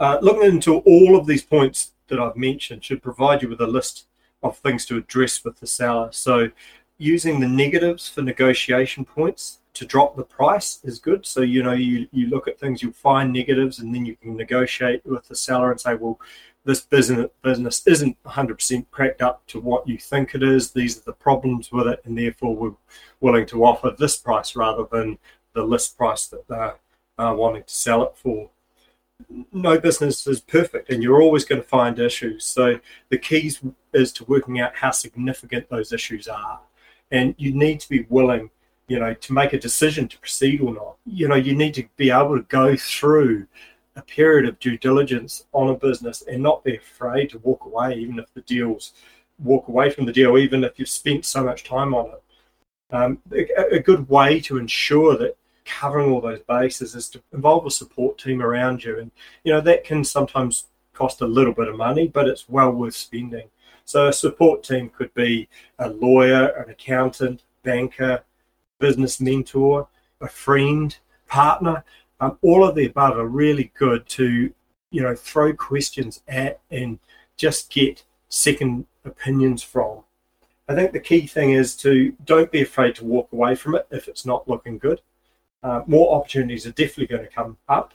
Uh, 0.00 0.16
looking 0.22 0.44
into 0.54 0.78
all 0.78 1.18
of 1.18 1.26
these 1.26 1.42
points 1.42 1.92
that 2.08 2.18
I've 2.18 2.34
mentioned 2.34 2.82
should 2.82 3.02
provide 3.02 3.42
you 3.42 3.50
with 3.50 3.60
a 3.60 3.66
list 3.66 4.06
of 4.42 4.56
things 4.56 4.86
to 4.86 4.96
address 4.96 5.44
with 5.44 5.60
the 5.60 5.66
seller. 5.66 6.08
So, 6.10 6.50
using 6.96 7.40
the 7.40 7.46
negatives 7.46 8.08
for 8.08 8.22
negotiation 8.22 9.04
points 9.04 9.58
to 9.74 9.84
drop 9.84 10.16
the 10.16 10.24
price 10.24 10.80
is 10.82 10.98
good. 10.98 11.26
So, 11.26 11.42
you 11.42 11.62
know, 11.62 11.74
you, 11.74 12.08
you 12.10 12.28
look 12.28 12.48
at 12.48 12.58
things, 12.58 12.82
you'll 12.82 12.92
find 12.92 13.30
negatives, 13.30 13.78
and 13.78 13.94
then 13.94 14.06
you 14.06 14.16
can 14.16 14.34
negotiate 14.34 15.04
with 15.04 15.28
the 15.28 15.36
seller 15.36 15.70
and 15.70 15.80
say, 15.80 15.94
well, 15.94 16.18
this 16.64 16.80
business 16.80 17.28
business 17.42 17.86
isn't 17.86 18.22
100% 18.24 18.86
cracked 18.90 19.22
up 19.22 19.46
to 19.48 19.60
what 19.60 19.86
you 19.86 19.98
think 19.98 20.34
it 20.34 20.42
is. 20.42 20.70
These 20.70 20.98
are 20.98 21.04
the 21.04 21.12
problems 21.12 21.70
with 21.70 21.86
it, 21.86 22.00
and 22.04 22.16
therefore 22.16 22.56
we're 22.56 22.76
willing 23.20 23.46
to 23.46 23.64
offer 23.64 23.90
this 23.90 24.16
price 24.16 24.56
rather 24.56 24.84
than 24.90 25.18
the 25.58 25.64
list 25.64 25.96
price 25.98 26.26
that 26.28 26.46
they're 26.48 26.76
uh, 27.18 27.34
wanting 27.36 27.64
to 27.64 27.74
sell 27.74 28.02
it 28.04 28.16
for. 28.16 28.50
No 29.52 29.78
business 29.80 30.26
is 30.26 30.40
perfect, 30.40 30.90
and 30.90 31.02
you're 31.02 31.20
always 31.20 31.44
going 31.44 31.60
to 31.60 31.66
find 31.66 31.98
issues. 31.98 32.44
So 32.44 32.78
the 33.08 33.18
keys 33.18 33.60
is 33.92 34.12
to 34.12 34.24
working 34.24 34.60
out 34.60 34.76
how 34.76 34.92
significant 34.92 35.68
those 35.68 35.92
issues 35.92 36.28
are, 36.28 36.60
and 37.10 37.34
you 37.36 37.52
need 37.52 37.80
to 37.80 37.88
be 37.88 38.06
willing, 38.08 38.50
you 38.86 39.00
know, 39.00 39.14
to 39.14 39.32
make 39.32 39.52
a 39.52 39.58
decision 39.58 40.06
to 40.08 40.18
proceed 40.18 40.60
or 40.60 40.72
not. 40.72 40.96
You 41.04 41.26
know, 41.26 41.34
you 41.34 41.56
need 41.56 41.74
to 41.74 41.88
be 41.96 42.10
able 42.10 42.36
to 42.36 42.44
go 42.44 42.76
through 42.76 43.48
a 43.96 44.02
period 44.02 44.48
of 44.48 44.60
due 44.60 44.78
diligence 44.78 45.46
on 45.52 45.70
a 45.70 45.74
business 45.74 46.22
and 46.22 46.40
not 46.40 46.62
be 46.62 46.76
afraid 46.76 47.30
to 47.30 47.38
walk 47.38 47.64
away, 47.64 47.96
even 47.96 48.20
if 48.20 48.32
the 48.34 48.42
deals 48.42 48.92
walk 49.40 49.66
away 49.66 49.90
from 49.90 50.06
the 50.06 50.12
deal, 50.12 50.38
even 50.38 50.62
if 50.62 50.78
you've 50.78 50.88
spent 50.88 51.24
so 51.24 51.42
much 51.42 51.64
time 51.64 51.92
on 51.94 52.06
it. 52.06 52.22
Um, 52.90 53.18
a, 53.32 53.76
a, 53.76 53.80
good 53.80 54.08
way 54.08 54.40
to 54.40 54.56
ensure 54.56 55.14
that 55.18 55.36
covering 55.68 56.10
all 56.10 56.20
those 56.20 56.40
bases 56.40 56.94
is 56.94 57.08
to 57.10 57.22
involve 57.32 57.66
a 57.66 57.70
support 57.70 58.18
team 58.18 58.42
around 58.42 58.82
you. 58.82 58.98
And, 58.98 59.10
you 59.44 59.52
know, 59.52 59.60
that 59.60 59.84
can 59.84 60.02
sometimes 60.02 60.66
cost 60.92 61.20
a 61.20 61.26
little 61.26 61.52
bit 61.52 61.68
of 61.68 61.76
money, 61.76 62.08
but 62.08 62.26
it's 62.26 62.48
well 62.48 62.70
worth 62.70 62.96
spending. 62.96 63.48
So 63.84 64.08
a 64.08 64.12
support 64.12 64.62
team 64.62 64.90
could 64.90 65.12
be 65.14 65.48
a 65.78 65.88
lawyer, 65.88 66.48
an 66.48 66.70
accountant, 66.70 67.42
banker, 67.62 68.24
business 68.78 69.20
mentor, 69.20 69.88
a 70.20 70.28
friend, 70.28 70.96
partner. 71.26 71.84
Um, 72.20 72.38
all 72.42 72.64
of 72.64 72.74
the 72.74 72.86
above 72.86 73.16
are 73.16 73.26
really 73.26 73.70
good 73.74 74.06
to 74.10 74.52
you 74.90 75.02
know, 75.02 75.14
throw 75.14 75.52
questions 75.52 76.22
at 76.28 76.60
and 76.70 76.98
just 77.36 77.70
get 77.70 78.04
second 78.28 78.86
opinions 79.04 79.62
from. 79.62 80.02
I 80.68 80.74
think 80.74 80.92
the 80.92 81.00
key 81.00 81.26
thing 81.26 81.52
is 81.52 81.76
to 81.76 82.14
don't 82.24 82.52
be 82.52 82.62
afraid 82.62 82.94
to 82.96 83.04
walk 83.04 83.32
away 83.32 83.54
from 83.54 83.74
it 83.74 83.86
if 83.90 84.08
it's 84.08 84.26
not 84.26 84.48
looking 84.48 84.78
good. 84.78 85.00
Uh, 85.62 85.82
more 85.86 86.14
opportunities 86.14 86.66
are 86.66 86.72
definitely 86.72 87.06
going 87.06 87.26
to 87.26 87.34
come 87.34 87.56
up. 87.68 87.94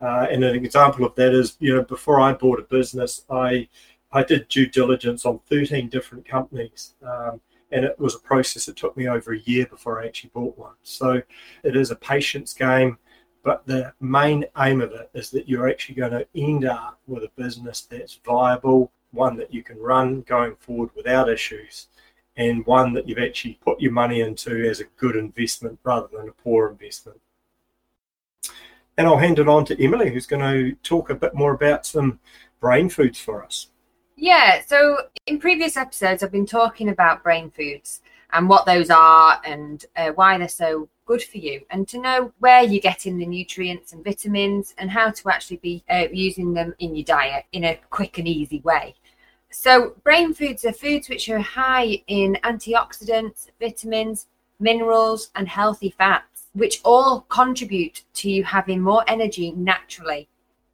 Uh, 0.00 0.26
and 0.30 0.44
an 0.44 0.64
example 0.64 1.04
of 1.04 1.14
that 1.16 1.32
is, 1.32 1.56
you 1.58 1.74
know, 1.74 1.82
before 1.82 2.20
I 2.20 2.32
bought 2.32 2.60
a 2.60 2.62
business, 2.62 3.24
I 3.30 3.68
I 4.10 4.22
did 4.22 4.48
due 4.48 4.66
diligence 4.66 5.26
on 5.26 5.40
13 5.50 5.88
different 5.88 6.26
companies. 6.26 6.94
Um, 7.02 7.40
and 7.70 7.84
it 7.84 7.98
was 7.98 8.14
a 8.14 8.20
process 8.20 8.66
that 8.66 8.76
took 8.76 8.96
me 8.96 9.08
over 9.08 9.32
a 9.32 9.40
year 9.40 9.66
before 9.66 10.02
I 10.02 10.06
actually 10.06 10.30
bought 10.32 10.56
one. 10.56 10.74
So 10.82 11.20
it 11.62 11.76
is 11.76 11.90
a 11.90 11.96
patience 11.96 12.54
game, 12.54 12.96
but 13.44 13.66
the 13.66 13.92
main 14.00 14.46
aim 14.58 14.80
of 14.80 14.92
it 14.92 15.10
is 15.14 15.30
that 15.30 15.48
you're 15.48 15.68
actually 15.68 15.96
going 15.96 16.12
to 16.12 16.26
end 16.34 16.64
up 16.64 16.98
with 17.06 17.24
a 17.24 17.30
business 17.36 17.82
that's 17.82 18.20
viable, 18.24 18.90
one 19.10 19.36
that 19.36 19.52
you 19.52 19.62
can 19.62 19.78
run 19.78 20.22
going 20.22 20.56
forward 20.56 20.90
without 20.96 21.28
issues, 21.28 21.88
and 22.38 22.64
one 22.64 22.94
that 22.94 23.08
you've 23.08 23.18
actually 23.18 23.58
put 23.62 23.80
your 23.80 23.92
money 23.92 24.20
into 24.20 24.64
as 24.70 24.80
a 24.80 24.84
good 24.96 25.16
investment 25.16 25.78
rather 25.82 26.08
than 26.16 26.28
a 26.28 26.32
poor 26.32 26.68
investment. 26.68 27.20
And 28.96 29.06
I'll 29.06 29.18
hand 29.18 29.38
it 29.38 29.48
on 29.48 29.64
to 29.66 29.84
Emily, 29.84 30.10
who's 30.10 30.26
going 30.26 30.42
to 30.42 30.74
talk 30.82 31.10
a 31.10 31.14
bit 31.14 31.34
more 31.34 31.52
about 31.52 31.84
some 31.84 32.20
brain 32.60 32.88
foods 32.88 33.20
for 33.20 33.44
us. 33.44 33.68
Yeah, 34.16 34.62
so 34.66 34.98
in 35.26 35.38
previous 35.38 35.76
episodes, 35.76 36.22
I've 36.22 36.32
been 36.32 36.46
talking 36.46 36.88
about 36.88 37.22
brain 37.22 37.50
foods 37.50 38.00
and 38.32 38.48
what 38.48 38.66
those 38.66 38.90
are 38.90 39.40
and 39.44 39.84
uh, 39.96 40.10
why 40.10 40.38
they're 40.38 40.48
so 40.48 40.88
good 41.06 41.22
for 41.22 41.38
you, 41.38 41.62
and 41.70 41.88
to 41.88 41.98
know 41.98 42.32
where 42.38 42.62
you're 42.62 42.80
getting 42.80 43.16
the 43.16 43.24
nutrients 43.24 43.92
and 43.92 44.04
vitamins 44.04 44.74
and 44.76 44.90
how 44.90 45.10
to 45.10 45.30
actually 45.30 45.56
be 45.56 45.82
uh, 45.88 46.06
using 46.12 46.52
them 46.52 46.74
in 46.80 46.94
your 46.94 47.04
diet 47.04 47.44
in 47.52 47.64
a 47.64 47.80
quick 47.90 48.18
and 48.18 48.28
easy 48.28 48.60
way. 48.60 48.94
So, 49.50 49.94
brain 50.04 50.34
foods 50.34 50.64
are 50.64 50.72
foods 50.72 51.08
which 51.08 51.28
are 51.28 51.38
high 51.38 52.02
in 52.06 52.38
antioxidants, 52.44 53.48
vitamins, 53.58 54.26
minerals, 54.60 55.30
and 55.34 55.48
healthy 55.48 55.90
fats, 55.96 56.48
which 56.52 56.80
all 56.84 57.22
contribute 57.28 58.04
to 58.14 58.30
you 58.30 58.44
having 58.44 58.82
more 58.82 59.04
energy 59.08 59.52
naturally 59.52 60.28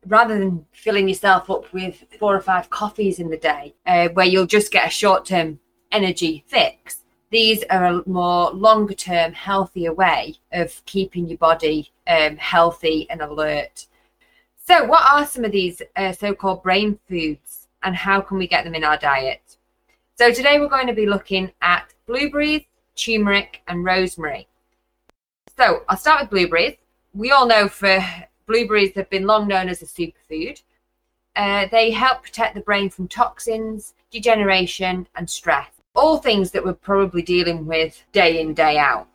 rather 0.07 0.39
than 0.39 0.67
filling 0.73 1.09
yourself 1.09 1.51
up 1.51 1.73
with 1.73 2.05
four 2.19 2.37
or 2.37 2.41
five 2.41 2.69
coffees 2.71 3.19
in 3.19 3.31
the 3.31 3.37
day, 3.37 3.75
uh, 3.87 4.09
where 4.11 4.27
you'll 4.27 4.47
just 4.47 4.73
get 4.73 4.87
a 4.87 4.91
short 4.91 5.25
term 5.25 5.59
energy 5.93 6.45
fix, 6.47 7.05
these 7.31 7.65
are 7.71 7.85
a 7.87 8.03
more 8.07 8.51
longer 8.51 8.95
term, 8.95 9.33
healthier 9.33 9.93
way 9.93 10.37
of 10.53 10.85
keeping 10.85 11.27
your 11.27 11.39
body 11.39 11.91
um, 12.07 12.37
healthy 12.37 13.09
and 13.11 13.21
alert. 13.21 13.87
So, 14.67 14.85
what 14.85 15.03
are 15.11 15.27
some 15.27 15.45
of 15.45 15.53
these 15.53 15.83
uh, 15.97 16.13
so 16.13 16.35
called 16.35 16.63
brain 16.63 16.99
foods 17.09 17.64
and 17.85 17.95
how 17.95 18.21
can 18.21 18.39
we 18.39 18.49
get 18.49 18.65
them 18.65 18.75
in 18.75 18.85
our 18.85 18.97
diet? 18.97 19.57
So, 20.17 20.33
today 20.33 20.59
we're 20.59 20.69
going 20.69 20.87
to 20.87 20.93
be 20.93 21.07
looking 21.07 21.53
at 21.61 21.93
blueberries, 22.07 22.63
turmeric, 22.97 23.63
and 23.69 23.85
rosemary. 23.85 24.49
So, 25.57 25.85
I'll 25.89 25.97
start 25.97 26.23
with 26.23 26.31
blueberries. 26.31 26.77
We 27.13 27.31
all 27.31 27.47
know 27.47 27.69
for 27.69 28.05
Blueberries 28.47 28.95
have 28.95 29.09
been 29.09 29.27
long 29.27 29.49
known 29.49 29.69
as 29.69 29.83
a 29.83 29.87
superfood. 29.87 30.63
Uh, 31.37 31.67
they 31.71 31.91
help 31.91 32.23
protect 32.23 32.55
the 32.55 32.61
brain 32.61 32.91
from 32.91 33.09
toxins, 33.09 33.95
degeneration, 34.11 35.09
and 35.17 35.29
stress. 35.29 35.69
All 35.95 36.19
things 36.19 36.51
that 36.51 36.65
we're 36.65 36.75
probably 36.75 37.23
dealing 37.23 37.67
with 37.67 38.05
day 38.13 38.41
in, 38.41 38.55
day 38.55 38.79
out. 38.79 39.09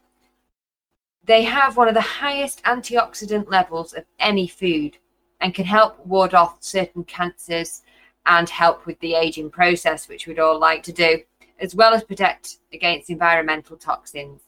They 1.23 1.43
have 1.43 1.77
one 1.77 1.87
of 1.87 1.93
the 1.93 2.01
highest 2.01 2.63
antioxidant 2.63 3.49
levels 3.49 3.93
of 3.93 4.05
any 4.19 4.47
food 4.47 4.97
and 5.39 5.53
can 5.53 5.65
help 5.65 6.05
ward 6.05 6.33
off 6.33 6.57
certain 6.59 7.03
cancers 7.03 7.83
and 8.29 8.47
help 8.47 8.85
with 8.85 8.97
the 8.99 9.15
aging 9.15 9.49
process, 9.49 10.07
which 10.07 10.27
we'd 10.27 10.39
all 10.39 10.57
like 10.57 10.83
to 10.83 10.93
do, 10.93 11.19
as 11.59 11.75
well 11.75 11.93
as 11.93 12.03
protect 12.03 12.59
against 12.71 13.09
environmental 13.09 13.75
toxins. 13.75 14.41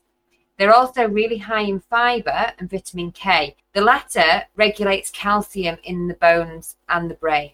They're 0.57 0.73
also 0.73 1.07
really 1.07 1.39
high 1.39 1.61
in 1.63 1.79
fiber 1.79 2.53
and 2.59 2.69
vitamin 2.69 3.11
K. 3.11 3.55
The 3.73 3.81
latter 3.81 4.43
regulates 4.55 5.09
calcium 5.09 5.77
in 5.83 6.07
the 6.07 6.13
bones 6.13 6.77
and 6.87 7.09
the 7.09 7.15
brain. 7.15 7.51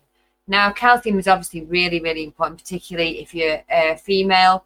Now, 0.48 0.72
calcium 0.72 1.18
is 1.18 1.28
obviously 1.28 1.64
really, 1.64 2.02
really 2.02 2.26
important, 2.26 2.60
particularly 2.60 3.22
if 3.22 3.34
you're 3.34 3.64
a 3.70 3.96
female. 3.96 4.66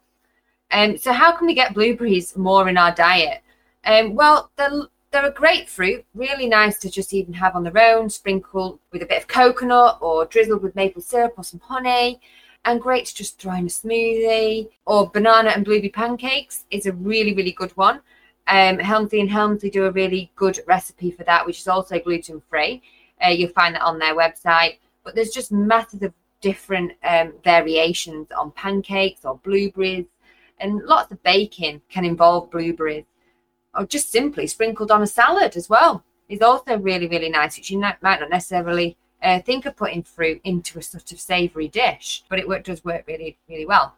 Um, 0.72 0.98
so, 0.98 1.12
how 1.12 1.32
can 1.32 1.46
we 1.46 1.54
get 1.54 1.74
blueberries 1.74 2.36
more 2.36 2.68
in 2.68 2.76
our 2.76 2.92
diet? 2.92 3.42
Um, 3.84 4.14
well, 4.14 4.50
they're, 4.56 4.88
they're 5.12 5.26
a 5.26 5.30
great 5.30 5.68
fruit, 5.68 6.04
really 6.14 6.48
nice 6.48 6.78
to 6.80 6.90
just 6.90 7.14
even 7.14 7.34
have 7.34 7.54
on 7.54 7.62
their 7.62 7.78
own, 7.78 8.10
sprinkled 8.10 8.80
with 8.90 9.02
a 9.02 9.06
bit 9.06 9.22
of 9.22 9.28
coconut 9.28 9.98
or 10.00 10.24
drizzled 10.24 10.62
with 10.62 10.74
maple 10.74 11.02
syrup 11.02 11.34
or 11.36 11.44
some 11.44 11.60
honey 11.60 12.20
and 12.64 12.80
great 12.80 13.06
to 13.06 13.14
just 13.14 13.40
throw 13.40 13.54
in 13.54 13.64
a 13.64 13.68
smoothie 13.68 14.68
or 14.86 15.10
banana 15.10 15.50
and 15.50 15.64
blueberry 15.64 15.88
pancakes 15.88 16.64
is 16.70 16.86
a 16.86 16.92
really 16.92 17.34
really 17.34 17.50
good 17.50 17.76
one 17.76 18.00
um, 18.48 18.78
Hemsley 18.78 19.20
and 19.20 19.30
Hemsley 19.30 19.70
do 19.70 19.86
a 19.86 19.90
really 19.90 20.30
good 20.36 20.60
recipe 20.66 21.10
for 21.10 21.24
that, 21.24 21.46
which 21.46 21.60
is 21.60 21.68
also 21.68 21.98
gluten 21.98 22.42
free. 22.50 22.82
Uh, 23.24 23.30
you'll 23.30 23.50
find 23.50 23.74
that 23.74 23.82
on 23.82 23.98
their 23.98 24.16
website. 24.16 24.78
But 25.04 25.14
there's 25.14 25.30
just 25.30 25.52
methods 25.52 26.02
of 26.02 26.12
different 26.40 26.92
um, 27.04 27.34
variations 27.44 28.28
on 28.32 28.50
pancakes 28.52 29.24
or 29.24 29.38
blueberries, 29.38 30.06
and 30.58 30.82
lots 30.84 31.12
of 31.12 31.22
baking 31.22 31.82
can 31.88 32.04
involve 32.04 32.50
blueberries, 32.50 33.04
or 33.74 33.86
just 33.86 34.10
simply 34.10 34.46
sprinkled 34.46 34.90
on 34.90 35.02
a 35.02 35.06
salad 35.06 35.56
as 35.56 35.68
well. 35.68 36.04
Is 36.28 36.40
also 36.40 36.78
really 36.78 37.08
really 37.08 37.28
nice, 37.28 37.56
which 37.56 37.70
you 37.70 37.78
might 37.78 38.02
not 38.02 38.30
necessarily 38.30 38.96
uh, 39.22 39.40
think 39.40 39.66
of 39.66 39.76
putting 39.76 40.02
fruit 40.02 40.40
into 40.44 40.78
a 40.78 40.82
sort 40.82 41.12
of 41.12 41.20
savoury 41.20 41.68
dish, 41.68 42.24
but 42.28 42.38
it 42.38 42.64
does 42.64 42.84
work 42.84 43.04
really 43.06 43.36
really 43.48 43.66
well. 43.66 43.94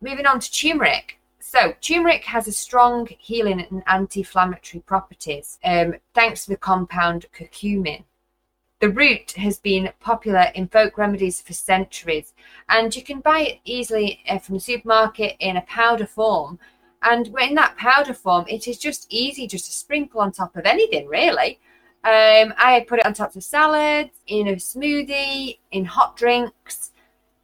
Moving 0.00 0.26
on 0.26 0.40
to 0.40 0.52
turmeric. 0.52 1.18
So, 1.40 1.74
turmeric 1.80 2.24
has 2.24 2.48
a 2.48 2.52
strong 2.52 3.06
healing 3.18 3.60
and 3.70 3.82
anti 3.86 4.20
inflammatory 4.20 4.82
properties 4.82 5.58
um, 5.64 5.94
thanks 6.14 6.44
to 6.44 6.50
the 6.50 6.56
compound 6.56 7.26
curcumin. 7.36 8.04
The 8.80 8.90
root 8.90 9.32
has 9.32 9.58
been 9.58 9.92
popular 10.00 10.48
in 10.54 10.68
folk 10.68 10.98
remedies 10.98 11.40
for 11.40 11.52
centuries, 11.52 12.34
and 12.68 12.94
you 12.94 13.02
can 13.02 13.20
buy 13.20 13.40
it 13.40 13.60
easily 13.64 14.20
uh, 14.28 14.38
from 14.38 14.56
the 14.56 14.60
supermarket 14.60 15.36
in 15.38 15.56
a 15.56 15.62
powder 15.62 16.06
form. 16.06 16.58
And 17.04 17.28
in 17.38 17.54
that 17.54 17.76
powder 17.76 18.14
form, 18.14 18.46
it 18.48 18.66
is 18.66 18.78
just 18.78 19.06
easy 19.10 19.46
just 19.46 19.66
to 19.66 19.72
sprinkle 19.72 20.20
on 20.20 20.32
top 20.32 20.56
of 20.56 20.64
anything, 20.64 21.06
really. 21.06 21.60
Um, 22.02 22.52
I 22.58 22.84
put 22.88 22.98
it 22.98 23.06
on 23.06 23.14
top 23.14 23.36
of 23.36 23.44
salads, 23.44 24.10
in 24.26 24.48
a 24.48 24.52
smoothie, 24.56 25.58
in 25.70 25.84
hot 25.84 26.16
drinks. 26.16 26.92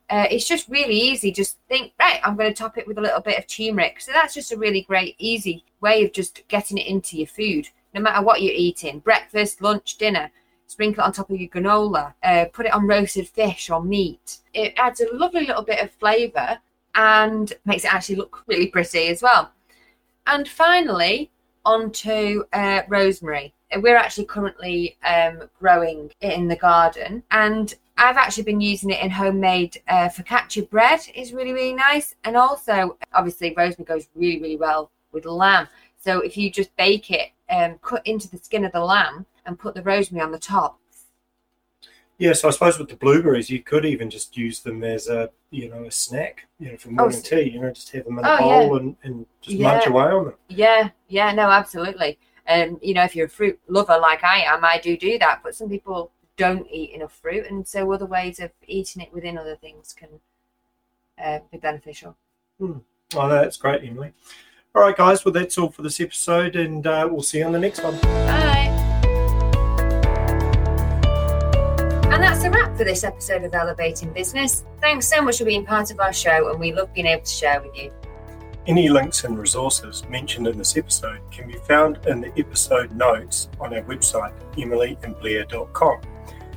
Uh, 0.08 0.26
it's 0.30 0.48
just 0.48 0.68
really 0.68 0.98
easy. 0.98 1.30
Just 1.30 1.58
think, 1.68 1.92
right, 2.00 2.20
I'm 2.24 2.36
going 2.36 2.52
to 2.52 2.58
top 2.58 2.78
it 2.78 2.86
with 2.86 2.98
a 2.98 3.02
little 3.02 3.20
bit 3.20 3.38
of 3.38 3.46
turmeric. 3.46 4.00
So 4.00 4.12
that's 4.12 4.34
just 4.34 4.52
a 4.52 4.58
really 4.58 4.82
great, 4.82 5.14
easy 5.18 5.64
way 5.80 6.04
of 6.04 6.12
just 6.12 6.46
getting 6.48 6.78
it 6.78 6.86
into 6.86 7.16
your 7.16 7.26
food, 7.26 7.68
no 7.94 8.00
matter 8.00 8.24
what 8.24 8.42
you're 8.42 8.54
eating 8.54 8.98
breakfast, 9.00 9.62
lunch, 9.62 9.98
dinner. 9.98 10.30
Sprinkle 10.66 11.02
it 11.02 11.06
on 11.06 11.12
top 11.12 11.30
of 11.30 11.40
your 11.40 11.50
granola, 11.50 12.14
uh, 12.22 12.44
put 12.52 12.64
it 12.64 12.72
on 12.72 12.86
roasted 12.86 13.28
fish 13.28 13.70
or 13.70 13.82
meat. 13.82 14.38
It 14.54 14.72
adds 14.76 15.00
a 15.00 15.12
lovely 15.12 15.44
little 15.46 15.64
bit 15.64 15.80
of 15.80 15.90
flavour 15.90 16.60
and 16.94 17.52
makes 17.64 17.84
it 17.84 17.92
actually 17.92 18.16
look 18.16 18.42
really 18.46 18.66
pretty 18.66 19.08
as 19.08 19.22
well. 19.22 19.52
And 20.26 20.48
finally, 20.48 21.30
onto 21.64 22.44
uh, 22.52 22.82
rosemary. 22.88 23.54
We're 23.76 23.96
actually 23.96 24.24
currently 24.24 24.96
um, 25.04 25.48
growing 25.58 26.10
it 26.20 26.32
in 26.32 26.48
the 26.48 26.56
garden, 26.56 27.22
and 27.30 27.72
I've 27.96 28.16
actually 28.16 28.42
been 28.44 28.60
using 28.60 28.90
it 28.90 29.02
in 29.02 29.10
homemade 29.10 29.80
uh, 29.88 30.08
focaccia 30.08 30.68
bread. 30.68 31.00
is 31.14 31.32
really 31.32 31.52
really 31.52 31.74
nice, 31.74 32.16
and 32.24 32.36
also 32.36 32.96
obviously 33.12 33.54
rosemary 33.56 33.86
goes 33.86 34.08
really 34.16 34.40
really 34.40 34.56
well 34.56 34.90
with 35.12 35.24
lamb. 35.24 35.68
So 35.96 36.20
if 36.20 36.36
you 36.36 36.50
just 36.50 36.74
bake 36.76 37.10
it, 37.10 37.28
um, 37.48 37.78
cut 37.82 38.04
into 38.06 38.28
the 38.28 38.38
skin 38.38 38.64
of 38.64 38.72
the 38.72 38.84
lamb 38.84 39.26
and 39.46 39.58
put 39.58 39.74
the 39.74 39.82
rosemary 39.82 40.24
on 40.24 40.32
the 40.32 40.38
top. 40.38 40.79
Yeah, 42.20 42.34
so 42.34 42.48
I 42.48 42.50
suppose 42.50 42.78
with 42.78 42.90
the 42.90 42.96
blueberries, 42.96 43.48
you 43.48 43.62
could 43.62 43.86
even 43.86 44.10
just 44.10 44.36
use 44.36 44.60
them 44.60 44.84
as 44.84 45.08
a 45.08 45.30
you 45.50 45.70
know 45.70 45.84
a 45.84 45.90
snack, 45.90 46.46
you 46.58 46.70
know, 46.70 46.76
for 46.76 46.90
morning 46.90 47.18
oh, 47.18 47.26
tea. 47.26 47.50
You 47.52 47.60
know, 47.62 47.70
just 47.70 47.90
have 47.92 48.04
them 48.04 48.18
in 48.18 48.24
a 48.26 48.28
oh, 48.28 48.38
bowl 48.38 48.74
yeah. 48.74 48.80
and, 48.80 48.96
and 49.02 49.26
just 49.40 49.56
yeah. 49.56 49.72
munch 49.72 49.86
away 49.86 50.04
on 50.04 50.24
them. 50.26 50.34
Yeah, 50.50 50.90
yeah, 51.08 51.32
no, 51.32 51.48
absolutely. 51.48 52.18
And 52.44 52.78
you 52.82 52.92
know, 52.92 53.04
if 53.04 53.16
you're 53.16 53.24
a 53.24 53.30
fruit 53.30 53.58
lover 53.68 53.98
like 53.98 54.22
I 54.22 54.42
am, 54.42 54.66
I 54.66 54.78
do 54.78 54.98
do 54.98 55.18
that. 55.18 55.40
But 55.42 55.54
some 55.54 55.70
people 55.70 56.12
don't 56.36 56.66
eat 56.70 56.90
enough 56.90 57.18
fruit, 57.22 57.46
and 57.48 57.66
so 57.66 57.90
other 57.90 58.04
ways 58.04 58.38
of 58.38 58.50
eating 58.66 59.00
it 59.00 59.14
within 59.14 59.38
other 59.38 59.56
things 59.56 59.94
can 59.94 60.10
uh, 61.24 61.38
be 61.50 61.56
beneficial. 61.56 62.18
Mm. 62.60 62.82
Oh, 63.14 63.28
that's 63.30 63.56
great, 63.56 63.82
Emily. 63.82 64.12
All 64.74 64.82
right, 64.82 64.94
guys. 64.94 65.24
Well, 65.24 65.32
that's 65.32 65.56
all 65.56 65.70
for 65.70 65.80
this 65.80 65.98
episode, 66.02 66.54
and 66.54 66.86
uh, 66.86 67.08
we'll 67.10 67.22
see 67.22 67.38
you 67.38 67.46
on 67.46 67.52
the 67.52 67.58
next 67.58 67.82
one. 67.82 67.98
Bye. 68.00 68.59
For 72.80 72.84
this 72.84 73.04
episode 73.04 73.44
of 73.44 73.54
Elevating 73.54 74.10
Business. 74.10 74.64
Thanks 74.80 75.06
so 75.06 75.20
much 75.20 75.36
for 75.36 75.44
being 75.44 75.66
part 75.66 75.90
of 75.90 76.00
our 76.00 76.14
show, 76.14 76.48
and 76.48 76.58
we 76.58 76.72
love 76.72 76.94
being 76.94 77.08
able 77.08 77.22
to 77.22 77.30
share 77.30 77.60
with 77.60 77.76
you. 77.76 77.92
Any 78.66 78.88
links 78.88 79.24
and 79.24 79.38
resources 79.38 80.02
mentioned 80.08 80.46
in 80.46 80.56
this 80.56 80.78
episode 80.78 81.20
can 81.30 81.46
be 81.46 81.58
found 81.68 81.98
in 82.06 82.22
the 82.22 82.32
episode 82.38 82.90
notes 82.92 83.50
on 83.60 83.74
our 83.74 83.82
website, 83.82 84.32
emilyandblair.com. 84.52 86.00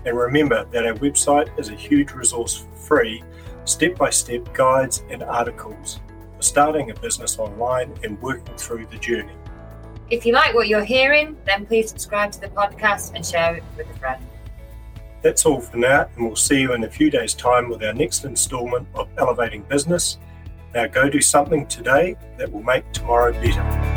And 0.06 0.18
remember 0.18 0.64
that 0.72 0.86
our 0.86 0.94
website 0.94 1.60
is 1.60 1.68
a 1.68 1.76
huge 1.76 2.14
resource 2.14 2.56
for 2.56 2.72
free, 2.78 3.22
step 3.66 3.98
by 3.98 4.10
step 4.10 4.54
guides 4.54 5.04
and 5.10 5.24
articles 5.24 6.00
for 6.38 6.42
starting 6.42 6.90
a 6.92 6.94
business 6.94 7.38
online 7.38 7.94
and 8.06 8.22
working 8.22 8.56
through 8.56 8.86
the 8.86 8.98
journey. 8.98 9.36
If 10.10 10.26
you 10.26 10.32
like 10.32 10.56
what 10.56 10.70
you're 10.70 10.86
hearing, 10.86 11.36
then 11.44 11.66
please 11.66 11.90
subscribe 11.90 12.32
to 12.32 12.40
the 12.40 12.48
podcast 12.48 13.12
and 13.14 13.26
share 13.26 13.58
it 13.58 13.64
with 13.76 13.90
a 13.90 14.00
friend. 14.00 14.26
That's 15.24 15.46
all 15.46 15.62
for 15.62 15.78
now, 15.78 16.10
and 16.18 16.26
we'll 16.26 16.36
see 16.36 16.60
you 16.60 16.74
in 16.74 16.84
a 16.84 16.90
few 16.90 17.10
days' 17.10 17.34
time 17.34 17.70
with 17.70 17.82
our 17.82 17.94
next 17.94 18.26
installment 18.26 18.88
of 18.94 19.08
Elevating 19.18 19.64
Business. 19.64 20.20
Now 20.76 20.88
go 20.88 21.10
do 21.10 21.22
something 21.22 21.66
today 21.68 22.18
that 22.38 22.52
will 22.52 22.64
make 22.64 22.92
tomorrow 22.92 23.32
better. 23.32 23.93